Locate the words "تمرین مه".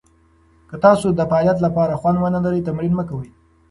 2.67-3.03